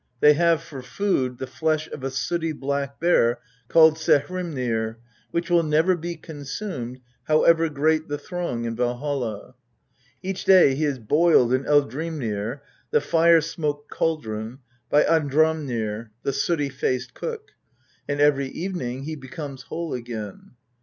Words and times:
They 0.19 0.33
have 0.33 0.63
for 0.63 0.81
food 0.81 1.37
the 1.37 1.45
flesh 1.45 1.87
of 1.91 2.03
a 2.03 2.09
sooty 2.09 2.53
black 2.53 2.99
boar 2.99 3.39
called 3.67 3.99
Saehrimnir, 3.99 4.95
which 5.29 5.51
will 5.51 5.61
never 5.61 5.95
be 5.95 6.15
consumed, 6.15 7.01
however 7.25 7.69
great 7.69 8.07
the 8.07 8.17
throng 8.17 8.65
in 8.65 8.75
Valholl. 8.75 9.53
Each 10.23 10.43
day 10.43 10.73
he 10.73 10.85
is 10.85 10.97
boiled 10.97 11.53
in 11.53 11.65
Eldhrimnir 11.65 12.61
(the 12.89 12.99
fire 13.01 13.41
smoked 13.41 13.91
cauldron) 13.91 14.57
by 14.89 15.03
Andhrimnir 15.03 16.09
(the 16.23 16.33
sooty 16.33 16.69
faced 16.69 17.13
cook), 17.13 17.51
and 18.09 18.19
every 18.19 18.47
evening 18.47 19.03
he 19.03 19.15
becomes 19.15 19.61
whole 19.61 19.93
again. 19.93 20.53